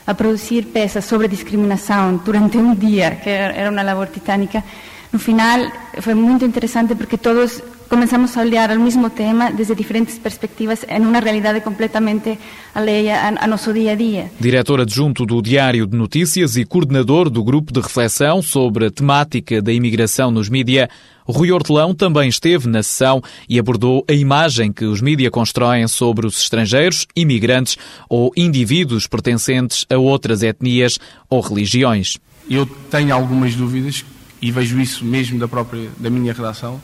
a 0.08 0.14
produzir 0.14 0.68
peças 0.68 1.04
sobre 1.04 1.28
discriminação 1.28 2.22
durante 2.24 2.58
um 2.58 2.74
dia, 2.74 3.20
que 3.22 3.30
era 3.30 3.70
uma 3.70 3.82
labor 3.82 4.08
titânica, 4.08 4.64
no 5.12 5.20
final 5.20 5.60
foi 6.00 6.14
muito 6.14 6.46
interessante 6.46 6.96
porque 6.96 7.18
todos 7.18 7.62
começamos 7.89 8.36
a 8.38 8.42
olhar 8.42 8.72
o 8.72 8.80
mesmo 8.80 9.10
tema 9.10 9.51
desde 9.51 9.75
diferentes 9.75 10.18
perspectivas 10.18 10.86
em 10.88 11.01
uma 11.01 11.20
realidade 11.20 11.62
completamente 11.62 12.38
alheia 12.74 13.38
a, 13.39 13.48
nosso 13.48 13.74
dia 13.74 13.92
a 13.92 13.96
dia. 13.96 14.32
Diretor 14.39 14.82
adjunto 14.82 15.25
do 15.25 15.42
Diário 15.42 15.86
de 15.86 15.96
Notícias 15.96 16.58
e 16.58 16.65
coordenador 16.65 17.30
do 17.30 17.44
grupo 17.44 17.72
de 17.72 17.80
reflexão 17.80 18.42
sobre 18.42 18.88
a 18.88 18.92
temática 18.92 19.62
da 19.62 19.72
imigração 19.72 20.32
nos 20.32 20.50
mídia, 20.50 20.89
Rui 21.27 21.51
Hortelão 21.51 21.94
também 21.94 22.30
esteve 22.30 22.68
na 22.68 22.84
sessão 22.84 23.22
e 23.50 23.58
abordou 23.58 24.06
a 24.10 24.13
imagem 24.13 24.72
que 24.72 24.86
os 24.86 25.01
mídia 25.01 25.32
constroem 25.32 25.88
sobre 25.88 26.27
os 26.27 26.39
estrangeiros, 26.39 27.08
imigrantes 27.15 27.77
ou 28.10 28.32
indivíduos 28.36 29.08
pertencentes 29.08 29.86
a 29.89 29.98
outras 29.98 30.44
etnias 30.44 31.00
ou 31.30 31.42
religiões. 31.42 32.18
Eu 32.50 32.65
tenho 32.65 33.13
algumas 33.13 33.56
dúvidas 33.56 34.06
e 34.42 34.51
vejo 34.51 34.80
isso 34.80 35.04
mesmo 35.04 35.39
da 35.39 35.48
própria 35.48 35.89
da 35.98 36.10
minha 36.10 36.34
redação 36.34 36.80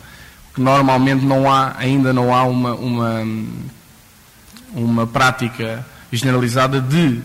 normalmente 0.59 1.23
não 1.23 1.51
há, 1.51 1.75
ainda 1.77 2.11
não 2.11 2.33
há 2.35 2.43
uma, 2.43 2.73
uma 2.73 3.23
uma 4.73 5.05
prática 5.05 5.85
generalizada 6.11 6.81
de 6.81 7.21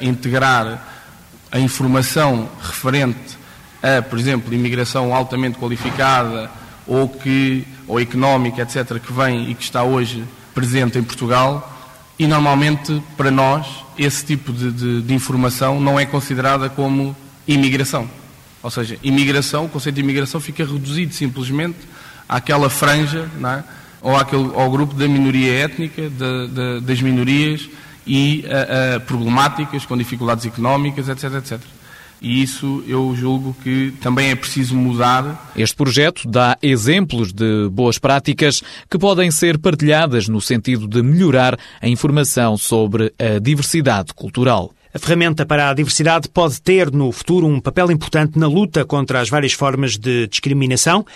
integrar 0.00 0.82
a 1.50 1.58
informação 1.58 2.48
referente 2.62 3.38
a, 3.82 4.00
por 4.00 4.18
exemplo, 4.18 4.54
imigração 4.54 5.12
altamente 5.12 5.58
qualificada 5.58 6.50
ou, 6.86 7.08
que, 7.08 7.66
ou 7.86 8.00
económica, 8.00 8.62
etc., 8.62 9.00
que 9.00 9.12
vem 9.12 9.50
e 9.50 9.54
que 9.54 9.64
está 9.64 9.82
hoje 9.82 10.24
presente 10.54 10.98
em 10.98 11.02
Portugal, 11.02 11.68
e 12.18 12.26
normalmente, 12.26 13.02
para 13.16 13.30
nós, 13.30 13.66
esse 13.98 14.24
tipo 14.24 14.52
de, 14.52 14.70
de, 14.70 15.02
de 15.02 15.14
informação 15.14 15.80
não 15.80 15.98
é 15.98 16.06
considerada 16.06 16.68
como 16.68 17.16
imigração. 17.48 18.08
Ou 18.62 18.70
seja, 18.70 18.96
imigração, 19.02 19.64
o 19.64 19.68
conceito 19.68 19.96
de 19.96 20.02
imigração 20.02 20.40
fica 20.40 20.64
reduzido 20.64 21.12
simplesmente 21.12 21.78
àquela 22.32 22.70
franja, 22.70 23.28
é? 23.44 23.62
ou 24.00 24.16
àquele, 24.16 24.50
ao 24.54 24.70
grupo 24.70 24.94
da 24.94 25.06
minoria 25.06 25.64
étnica, 25.64 26.08
de, 26.08 26.48
de, 26.48 26.80
das 26.80 27.00
minorias 27.00 27.68
e 28.06 28.44
a, 28.46 28.96
a 28.96 29.00
problemáticas 29.00 29.86
com 29.86 29.96
dificuldades 29.96 30.46
económicas, 30.46 31.08
etc, 31.08 31.34
etc. 31.34 31.60
E 32.20 32.40
isso 32.40 32.84
eu 32.86 33.14
julgo 33.16 33.54
que 33.64 33.92
também 34.00 34.30
é 34.30 34.36
preciso 34.36 34.76
mudar. 34.76 35.50
Este 35.56 35.74
projeto 35.74 36.28
dá 36.28 36.56
exemplos 36.62 37.32
de 37.32 37.68
boas 37.68 37.98
práticas 37.98 38.62
que 38.88 38.96
podem 38.96 39.30
ser 39.32 39.58
partilhadas 39.58 40.28
no 40.28 40.40
sentido 40.40 40.86
de 40.86 41.02
melhorar 41.02 41.58
a 41.80 41.88
informação 41.88 42.56
sobre 42.56 43.12
a 43.18 43.40
diversidade 43.40 44.14
cultural. 44.14 44.72
A 44.94 44.98
ferramenta 44.98 45.46
para 45.46 45.70
a 45.70 45.74
diversidade 45.74 46.28
pode 46.28 46.60
ter 46.60 46.92
no 46.92 47.10
futuro 47.12 47.46
um 47.46 47.58
papel 47.58 47.90
importante 47.90 48.38
na 48.38 48.46
luta 48.46 48.84
contra 48.84 49.20
as 49.20 49.30
várias 49.30 49.54
formas 49.54 49.96
de 49.96 50.26
discriminação 50.26 51.06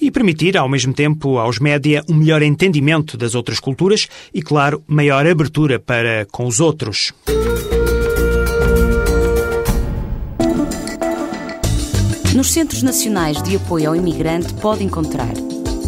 e 0.00 0.10
permitir, 0.10 0.56
ao 0.56 0.66
mesmo 0.66 0.94
tempo, 0.94 1.36
aos 1.38 1.58
média 1.58 2.02
um 2.08 2.14
melhor 2.14 2.40
entendimento 2.40 3.14
das 3.14 3.34
outras 3.34 3.60
culturas 3.60 4.08
e, 4.32 4.40
claro, 4.40 4.82
maior 4.86 5.26
abertura 5.26 5.78
para 5.78 6.26
com 6.32 6.46
os 6.46 6.60
outros. 6.60 7.12
Nos 12.34 12.50
Centros 12.50 12.82
Nacionais 12.82 13.42
de 13.42 13.56
Apoio 13.56 13.90
ao 13.90 13.96
Imigrante 13.96 14.54
pode 14.54 14.82
encontrar 14.82 15.32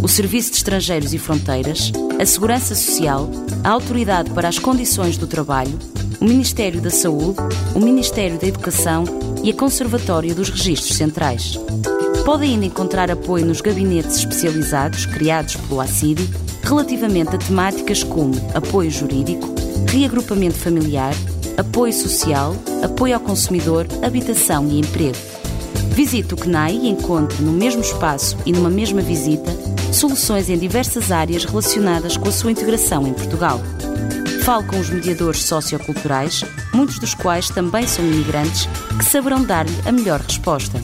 o 0.03 0.09
Serviço 0.09 0.51
de 0.51 0.59
Estrangeiros 0.59 1.15
e 1.15 1.19
Fronteiras, 1.19 1.93
a 2.21 2.27
Segurança 2.27 2.75
Social, 2.75 3.29
a 3.65 3.71
Autoridade 3.71 4.31
para 4.31 4.49
as 4.49 4.59
Condições 4.59 5.17
do 5.17 5.27
Trabalho, 5.27 5.79
o 6.21 6.25
Ministério 6.25 6.81
da 6.81 6.91
Saúde, 6.91 7.39
o 7.75 7.79
Ministério 7.79 8.39
da 8.39 8.47
Educação 8.47 9.05
e 9.43 9.51
a 9.51 9.55
Conservatória 9.55 10.35
dos 10.35 10.51
Registros 10.51 10.97
Centrais. 10.97 11.59
Pode 12.25 12.45
ainda 12.45 12.67
encontrar 12.67 13.11
apoio 13.11 13.47
nos 13.47 13.61
gabinetes 13.61 14.17
especializados 14.17 15.07
criados 15.07 15.57
pelo 15.57 15.81
ACIDI 15.81 16.29
relativamente 16.63 17.35
a 17.35 17.39
temáticas 17.39 18.03
como 18.03 18.35
apoio 18.55 18.91
jurídico, 18.91 19.49
reagrupamento 19.89 20.57
familiar, 20.57 21.15
apoio 21.57 21.93
social, 21.93 22.55
apoio 22.83 23.15
ao 23.15 23.21
consumidor, 23.21 23.87
habitação 24.03 24.69
e 24.69 24.81
emprego. 24.81 25.17
Visite 25.91 26.35
o 26.35 26.37
CNAI 26.37 26.75
e 26.75 26.89
encontre 26.89 27.43
no 27.43 27.53
mesmo 27.53 27.81
espaço 27.81 28.37
e 28.45 28.53
numa 28.53 28.71
mesma 28.71 29.01
visita 29.01 29.51
soluções 29.93 30.51
em 30.51 30.59
diversas 30.59 31.11
áreas 31.11 31.45
relacionadas 31.45 32.17
com 32.17 32.29
a 32.29 32.33
sua 32.33 32.51
integração 32.51 33.07
em 33.07 33.13
Portugal. 33.13 33.61
Fale 34.49 34.65
com 34.65 34.81
os 34.81 34.89
mediadores 34.89 35.43
socioculturais, 35.43 36.43
muitos 36.73 36.99
dos 36.99 37.13
quais 37.13 37.51
também 37.51 37.87
são 37.87 38.03
imigrantes, 38.03 38.67
que 38.97 39.05
saberão 39.05 39.45
dar-lhe 39.45 39.79
a 39.85 39.93
melhor 39.93 40.23
resposta. 40.23 40.81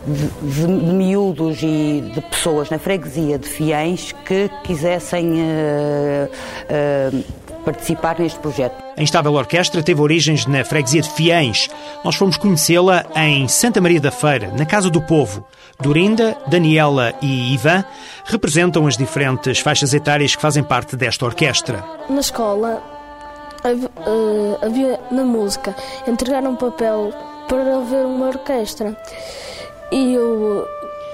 de, 0.08 0.28
de, 0.62 0.68
miúdos 0.68 1.62
e 1.62 2.02
de 2.14 2.22
pessoas 2.22 2.70
na 2.70 2.78
freguesia 2.78 3.38
de 3.38 3.48
Fiães 3.48 4.12
que 4.26 4.50
quisessem 4.64 5.34
uh, 5.34 6.30
uh, 6.30 7.24
participar 7.64 8.20
neste 8.20 8.40
projeto. 8.40 8.76
A 8.96 9.02
Instável 9.02 9.34
Orquestra 9.34 9.82
teve 9.82 10.00
origens 10.00 10.46
na 10.46 10.64
freguesia 10.64 11.02
de 11.02 11.10
Fiães. 11.10 11.70
Nós 12.04 12.16
fomos 12.16 12.38
conhecê-la 12.38 13.06
em 13.16 13.48
Santa 13.48 13.82
Maria 13.82 14.00
da 14.00 14.12
Feira, 14.12 14.52
na 14.56 14.66
Casa 14.66 14.90
do 14.90 15.02
Povo. 15.02 15.46
Dorinda, 15.82 16.38
Daniela 16.48 17.14
e 17.22 17.54
Ivan 17.54 17.84
representam 18.26 18.88
as 18.88 18.96
diferentes 18.96 19.60
faixas 19.60 19.94
etárias 19.94 20.36
que 20.36 20.42
fazem 20.42 20.64
parte 20.64 20.96
desta 20.96 21.26
orquestra. 21.26 21.84
Na 22.08 22.22
escola 22.22 22.82
havia 24.62 25.00
na 25.12 25.24
música 25.24 25.76
entregar 26.08 26.44
um 26.44 26.56
papel 26.56 27.12
para 27.50 27.80
ver 27.82 28.06
uma 28.06 28.28
orquestra 28.28 28.96
e 29.96 30.14
eu 30.14 30.68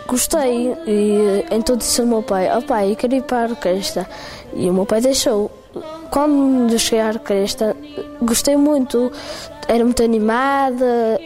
gostei 0.08 0.76
e 0.88 1.46
então 1.52 1.78
disse 1.78 2.02
ao 2.02 2.08
meu 2.08 2.24
pai, 2.24 2.50
oh 2.58 2.62
pai, 2.62 2.92
eu 2.92 2.96
quero 2.96 3.14
ir 3.16 3.24
para 3.24 3.46
a 3.46 3.50
orquestra 3.52 4.10
e 4.54 4.70
o 4.70 4.74
meu 4.74 4.86
pai 4.86 5.00
deixou 5.00 5.52
quando 6.10 6.78
cheguei 6.78 7.00
à 7.00 7.08
orquestra, 7.08 7.76
gostei 8.22 8.58
muito. 8.58 9.12
Era 9.68 9.86
muito 9.86 10.04
animada, 10.04 11.18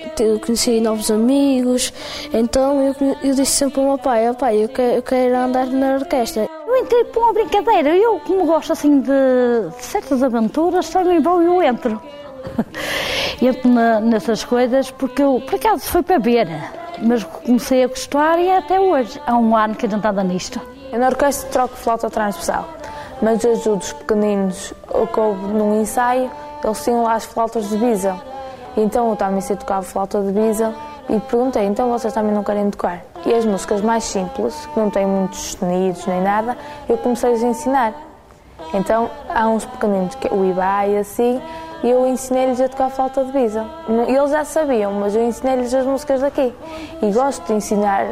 conheci 0.46 0.80
novos 0.80 1.10
amigos. 1.10 1.92
Então 2.32 2.80
eu, 2.84 2.96
eu 3.24 3.34
disse 3.34 3.52
sempre 3.52 3.80
ao 3.80 3.88
meu 3.88 3.98
pai: 3.98 4.30
oh, 4.30 4.36
pai, 4.36 4.64
eu 4.64 4.70
quero, 4.70 4.94
eu 4.98 5.02
quero 5.02 5.36
andar 5.36 5.66
na 5.66 5.96
orquestra. 5.96 6.48
Eu 6.68 6.78
entrei 6.78 7.06
por 7.06 7.24
uma 7.24 7.34
brincadeira. 7.34 7.98
Eu, 7.98 8.20
como 8.20 8.46
gosto 8.46 8.74
assim 8.74 9.00
de, 9.00 9.10
certas 9.80 10.22
aventuras, 10.22 10.90
também 10.90 11.20
vou 11.20 11.42
e 11.42 11.46
eu 11.46 11.64
entro. 11.64 12.00
entro 13.42 13.70
na, 13.70 14.00
nessas 14.00 14.44
coisas 14.44 14.92
porque 14.92 15.24
eu, 15.24 15.42
por 15.44 15.56
acaso, 15.56 15.86
foi 15.86 16.04
para 16.04 16.20
ver. 16.20 16.48
Mas 17.02 17.24
comecei 17.24 17.84
a 17.84 17.88
gostar 17.88 18.40
e 18.40 18.48
é 18.48 18.58
até 18.58 18.80
hoje. 18.80 19.22
Há 19.26 19.38
um 19.38 19.56
ano 19.56 19.76
que 19.76 19.86
a 19.86 19.90
gente 19.90 20.06
anda 20.06 20.24
nisto. 20.24 20.60
Eu 20.92 21.00
na 21.00 21.08
orquestra 21.08 21.50
troco 21.50 21.76
flauta 21.76 22.10
transversal 22.10 22.68
mas 23.22 23.46
ajudo 23.46 23.82
os 23.82 23.94
pequeninos, 23.94 24.74
o 24.90 25.08
que 25.08 25.20
houve 25.20 25.48
num 25.48 25.82
ensaio, 25.82 26.30
eles 26.64 26.84
tinham 26.84 27.04
lá 27.04 27.14
as 27.14 27.26
flautas 27.26 27.70
de 27.70 27.78
bisel. 27.78 28.20
Então 28.76 29.10
eu 29.10 29.16
também 29.16 29.42
sei 29.42 29.56
tocar 29.56 29.82
flauta 29.82 30.22
de 30.22 30.32
bisel 30.32 30.74
e 31.10 31.20
perguntei, 31.20 31.66
então 31.66 31.90
vocês 31.90 32.14
também 32.14 32.34
não 32.34 32.44
querem 32.44 32.70
tocar? 32.70 33.02
E 33.26 33.34
as 33.34 33.46
músicas 33.46 33.82
mais 33.82 34.04
simples, 34.04 34.68
que 34.74 34.80
não 34.80 34.90
têm 34.90 35.06
muitos 35.06 35.54
sonidos 35.54 36.06
nem 36.06 36.22
nada, 36.22 36.58
eu 36.90 36.98
comecei-lhes 36.98 37.44
a 37.44 37.48
ensinar. 37.48 37.94
Então 38.74 39.10
há 39.30 39.48
uns 39.48 39.66
pequeninos, 39.66 40.16
que 40.16 40.28
o 40.34 40.44
Ibai 40.44 40.98
assim, 40.98 41.42
e 41.86 41.92
eu 41.92 42.08
ensinei-lhes 42.08 42.60
a 42.60 42.68
tocar 42.68 42.90
flauta 42.90 43.24
de 43.24 43.32
bisa. 43.32 43.64
Eles 44.08 44.32
já 44.32 44.44
sabiam, 44.44 44.92
mas 44.94 45.16
eu 45.16 45.24
ensinei-lhes 45.24 45.72
as 45.72 45.86
músicas 45.86 46.20
daqui. 46.20 46.52
E 47.00 47.12
gosto 47.12 47.46
de 47.46 47.54
ensinar, 47.54 48.08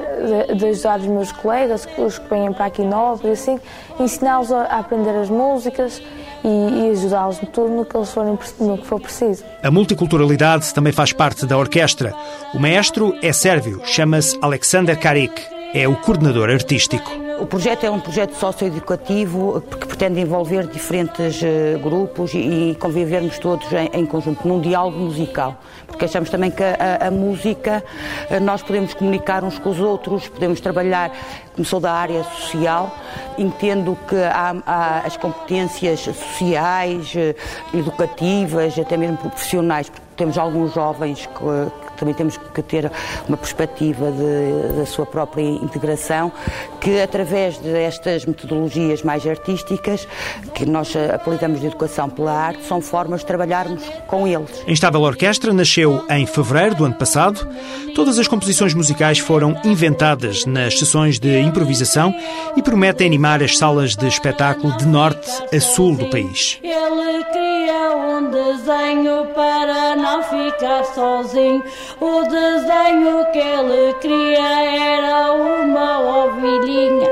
de, 0.56 0.65
ajudar 0.68 1.00
os 1.00 1.08
meus 1.08 1.32
colegas, 1.32 1.88
os 1.98 2.20
que 2.20 2.30
vêm 2.30 2.53
para 2.53 2.65
aqui 2.65 2.84
novos 2.84 3.25
e 3.25 3.30
assim, 3.30 3.60
ensiná-los 4.00 4.51
a, 4.51 4.65
aprender 4.65 5.15
as 5.18 5.27
músicas 5.27 6.03
e, 6.44 6.48
e 6.48 6.92
ajudá-los 6.92 7.39
tudo 7.51 7.70
no 7.70 7.84
que, 7.84 7.98
eles 7.98 8.12
forem, 8.12 8.38
no 8.60 8.77
que 8.77 8.86
for 8.86 9.01
preciso. 9.01 9.44
A 9.63 9.72
multiculturalidade 9.72 10.72
também 10.72 10.94
faz 10.94 11.12
parte 11.12 11.48
da 11.48 11.58
orquestra. 11.58 12.13
O 12.53 12.60
maestro 12.60 13.18
é 13.24 13.34
sérvio, 13.34 13.82
chama-se 13.86 14.38
Alexander 14.39 15.00
Karik, 15.00 15.42
é 15.74 15.88
o 15.88 15.96
coordenador 15.96 16.51
artístico. 16.51 17.23
O 17.40 17.46
projeto 17.46 17.86
é 17.86 17.90
um 17.90 18.00
projeto 18.00 18.36
socioeducativo 18.36 19.62
que 19.62 19.88
pretende 19.88 20.20
envolver 20.22 20.68
diferentes 20.68 21.42
eh, 21.44 21.78
grupos 21.82 22.32
e 22.34 22.78
convivermos 22.80 23.40
todos 23.40 23.68
em, 23.94 24.06
conjunto, 24.06 24.48
num 24.48 24.60
diálogo 24.62 24.98
musical. 24.98 25.60
Porque 25.88 26.06
achamos 26.06 26.30
também 26.30 26.52
que 26.52 26.63
a, 26.63 27.08
a 27.08 27.12
música, 27.12 27.84
eh, 28.30 28.40
nós 28.40 28.62
podemos 28.62 28.94
comunicar 28.94 29.44
uns 29.44 29.58
com 29.58 29.70
os 29.70 29.80
outros, 29.80 30.28
podemos 30.28 30.60
trabalhar, 30.62 31.12
começou 31.56 31.80
da 31.80 31.92
área 31.92 32.24
social, 32.24 32.96
entendo 33.38 33.98
que 34.08 34.16
há, 34.16 34.56
há 34.66 34.98
as 35.00 35.18
competências 35.18 36.02
sociais, 36.02 37.13
eh, 37.16 37.36
educativas, 37.74 38.78
até 38.78 38.96
mesmo 38.96 39.18
profissionais, 39.18 39.92
temos 40.16 40.38
alguns 40.38 40.74
jovens 40.74 41.25
que, 41.25 41.83
também 41.98 42.14
temos 42.14 42.38
que 42.38 42.62
ter 42.62 42.92
uma 43.28 43.38
perspectiva 43.38 44.12
de, 44.12 44.78
da 44.78 44.86
sua 44.86 45.06
própria 45.06 45.44
integração, 45.44 46.32
que 46.80 47.02
através 47.02 47.58
destas 47.58 48.26
metodologias 48.26 49.04
mais 49.04 49.26
artísticas, 49.26 50.08
que 50.54 50.66
nós 50.66 50.94
apelidamos 51.14 51.62
de 51.62 51.68
educação 51.68 52.10
pela 52.10 52.32
arte, 52.32 52.64
são 52.66 52.82
formas 52.82 53.22
de 53.22 53.26
trabalharmos 53.26 53.84
com 54.08 54.28
eles. 54.28 54.64
A 54.68 54.72
Instável 54.72 55.02
Orquestra 55.02 55.54
nasceu 55.54 56.04
em 56.10 56.26
fevereiro 56.26 56.76
do 56.76 56.86
ano 56.86 56.96
passado. 56.96 57.48
Todas 57.96 58.18
as 58.18 58.28
composições 58.28 58.74
musicais 58.74 59.20
foram 59.20 59.56
inventadas 59.64 60.46
nas 60.46 60.80
sessões 60.80 61.20
de 61.20 61.40
improvisação 61.40 62.14
e 62.56 62.62
prometem 62.62 63.08
animar 63.08 63.42
as 63.44 63.58
salas 63.58 63.96
de 63.96 64.08
espetáculo 64.08 64.76
de 64.78 64.86
norte 64.86 65.30
a 65.54 65.60
sul 65.60 65.96
do 65.96 66.10
país. 66.10 66.60
Ele 66.64 67.24
cria 67.26 67.96
um 67.96 68.32
desenho 68.32 69.26
para 69.34 69.83
ficar 70.24 70.84
sozinho. 70.86 71.63
O 72.00 72.24
desenho 72.24 73.25
que 73.32 73.39
ele 73.39 73.94
queria 73.96 74.63
era 75.00 75.34
uma 75.34 76.25
ovelhinha. 76.25 77.10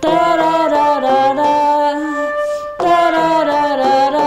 Tarararara, 0.00 1.42
tarararara, 2.78 4.22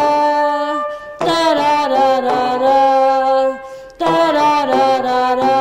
tarararara, 1.19 2.79
tarararara. 3.97 5.55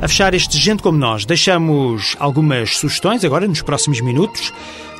A 0.00 0.08
fechar 0.08 0.34
este 0.34 0.58
Gente 0.58 0.82
Como 0.82 0.98
Nós, 0.98 1.24
deixamos 1.24 2.16
algumas 2.18 2.76
sugestões 2.76 3.24
agora 3.24 3.46
nos 3.46 3.62
próximos 3.62 4.00
minutos. 4.00 4.52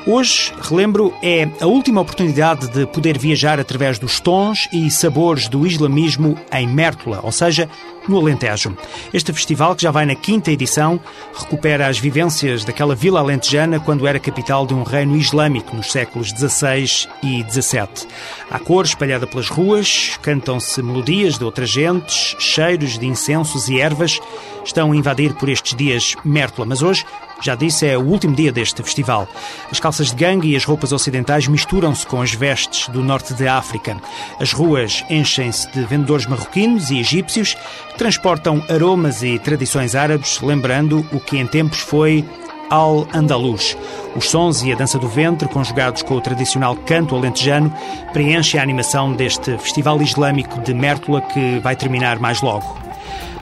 Hoje, 0.05 0.51
relembro, 0.59 1.13
é 1.23 1.47
a 1.61 1.65
última 1.65 2.01
oportunidade 2.01 2.67
de 2.67 2.85
poder 2.85 3.17
viajar 3.17 3.57
através 3.57 3.97
dos 3.97 4.19
tons 4.19 4.67
e 4.73 4.91
sabores 4.91 5.47
do 5.47 5.65
islamismo 5.65 6.37
em 6.51 6.67
Mértola, 6.67 7.21
ou 7.23 7.31
seja, 7.31 7.69
no 8.05 8.19
Alentejo. 8.19 8.77
Este 9.13 9.31
festival, 9.31 9.77
que 9.77 9.83
já 9.83 9.91
vai 9.91 10.05
na 10.05 10.13
quinta 10.13 10.51
edição, 10.51 10.99
recupera 11.33 11.87
as 11.87 11.99
vivências 11.99 12.65
daquela 12.65 12.93
vila 12.93 13.21
alentejana 13.21 13.79
quando 13.79 14.05
era 14.05 14.19
capital 14.19 14.67
de 14.67 14.73
um 14.73 14.83
reino 14.83 15.15
islâmico 15.15 15.73
nos 15.73 15.89
séculos 15.89 16.31
XVI 16.31 17.07
e 17.23 17.45
XVII. 17.49 18.05
Há 18.51 18.59
cor 18.59 18.83
espalhada 18.83 19.25
pelas 19.25 19.47
ruas, 19.47 20.19
cantam-se 20.21 20.83
melodias 20.83 21.37
de 21.37 21.45
outras 21.45 21.69
gentes, 21.69 22.35
cheiros 22.39 22.99
de 22.99 23.05
incensos 23.05 23.69
e 23.69 23.79
ervas 23.79 24.19
estão 24.65 24.91
a 24.91 24.95
invadir 24.95 25.33
por 25.35 25.47
estes 25.47 25.75
dias 25.75 26.15
Mértola, 26.25 26.65
mas 26.65 26.81
hoje 26.81 27.05
já 27.45 27.55
disse, 27.55 27.87
é 27.87 27.97
o 27.97 28.01
último 28.01 28.35
dia 28.35 28.51
deste 28.51 28.81
festival. 28.81 29.27
As 29.71 29.79
calças 29.79 30.07
de 30.07 30.15
gangue 30.15 30.49
e 30.49 30.55
as 30.55 30.65
roupas 30.65 30.91
ocidentais 30.91 31.47
misturam-se 31.47 32.05
com 32.05 32.21
as 32.21 32.33
vestes 32.33 32.87
do 32.89 33.03
norte 33.03 33.33
da 33.33 33.55
África. 33.57 33.97
As 34.39 34.53
ruas 34.53 35.03
enchem-se 35.09 35.69
de 35.71 35.83
vendedores 35.83 36.25
marroquinos 36.25 36.91
e 36.91 36.99
egípcios 36.99 37.55
que 37.91 37.97
transportam 37.97 38.63
aromas 38.69 39.23
e 39.23 39.37
tradições 39.39 39.95
árabes, 39.95 40.39
lembrando 40.41 41.05
o 41.11 41.19
que 41.19 41.37
em 41.37 41.45
tempos 41.45 41.79
foi 41.79 42.25
Al-Andalus. 42.69 43.77
Os 44.15 44.29
sons 44.29 44.63
e 44.63 44.71
a 44.71 44.75
dança 44.75 44.97
do 44.97 45.07
ventre, 45.07 45.47
conjugados 45.47 46.01
com 46.01 46.15
o 46.15 46.21
tradicional 46.21 46.75
canto 46.75 47.15
alentejano, 47.15 47.73
preenchem 48.11 48.59
a 48.59 48.63
animação 48.63 49.13
deste 49.13 49.57
festival 49.57 50.01
islâmico 50.01 50.59
de 50.61 50.73
Mértola 50.73 51.21
que 51.21 51.59
vai 51.59 51.75
terminar 51.75 52.19
mais 52.19 52.41
logo. 52.41 52.81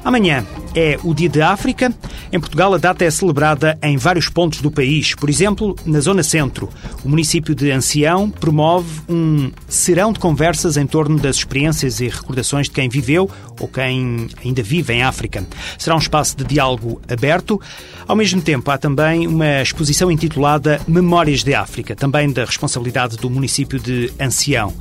Amanhã 0.04 0.46
é 0.74 0.98
o 1.04 1.14
Dia 1.14 1.30
de 1.30 1.42
África. 1.42 1.94
Em 2.32 2.40
Portugal, 2.40 2.74
a 2.74 2.78
data 2.78 3.06
é 3.06 3.12
celebrada 3.12 3.78
em 3.84 3.98
vários 3.98 4.30
pontos 4.30 4.62
do 4.62 4.72
país. 4.72 5.14
Por 5.14 5.30
exemplo, 5.30 5.76
na 5.86 6.00
Zona 6.00 6.24
Centro, 6.24 6.70
o 7.04 7.10
município 7.10 7.54
de 7.54 7.70
Ancião 7.72 8.30
promove 8.30 9.02
um 9.08 9.52
serão 9.68 10.12
de 10.12 10.20
conversas 10.20 10.78
em 10.78 10.88
torno 10.88 11.20
das 11.20 11.36
experiências 11.36 12.00
e 12.00 12.08
recordações 12.08 12.68
de 12.68 12.72
quem 12.72 12.90
viveu 12.90 13.30
ou 13.60 13.68
quem 13.68 14.28
ainda 14.44 14.64
vive 14.64 14.94
em 14.94 15.04
África. 15.04 15.46
Será 15.78 15.96
um 15.96 16.00
espaço 16.00 16.36
de 16.38 16.46
diálogo 16.46 17.02
aberto. 17.08 17.62
Ao 18.08 18.16
mesmo 18.16 18.42
tempo, 18.42 18.72
há 18.72 18.78
também 18.78 19.28
uma 19.28 19.62
exposição 19.62 20.10
intitulada 20.10 20.82
Memórias 20.88 21.44
de 21.44 21.54
África, 21.54 21.96
também 21.96 22.32
da 22.32 22.46
responsabilidade 22.46 23.18
do 23.18 23.30
município 23.30 23.80
de 23.80 24.12
Ancião. 24.20 24.74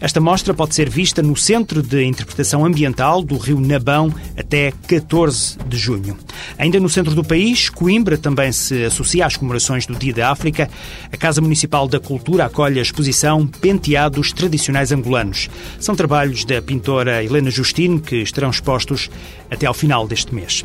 Esta 0.00 0.20
mostra 0.20 0.52
pode 0.52 0.74
ser 0.74 0.90
vista 0.90 1.22
no 1.22 1.34
Centro 1.34 1.82
de 1.82 2.04
Interpretação 2.04 2.64
Ambiental 2.64 3.22
do 3.22 3.38
Rio 3.38 3.58
Nabão 3.60 4.12
até 4.36 4.65
14 4.72 5.58
de 5.66 5.76
junho. 5.76 6.16
Ainda 6.58 6.80
no 6.80 6.88
centro 6.88 7.14
do 7.14 7.24
país, 7.24 7.68
Coimbra 7.68 8.16
também 8.16 8.52
se 8.52 8.84
associa 8.84 9.26
às 9.26 9.36
comemorações 9.36 9.86
do 9.86 9.94
Dia 9.94 10.14
da 10.14 10.30
África. 10.30 10.70
A 11.12 11.16
Casa 11.16 11.40
Municipal 11.40 11.88
da 11.88 12.00
Cultura 12.00 12.46
acolhe 12.46 12.78
a 12.78 12.82
exposição 12.82 13.46
Penteados 13.46 14.32
Tradicionais 14.32 14.92
Angolanos. 14.92 15.50
São 15.78 15.94
trabalhos 15.94 16.44
da 16.44 16.60
pintora 16.62 17.22
Helena 17.22 17.50
Justino 17.50 18.00
que 18.00 18.16
estarão 18.16 18.50
expostos 18.50 19.10
até 19.50 19.66
ao 19.66 19.74
final 19.74 20.06
deste 20.06 20.32
mês. 20.34 20.64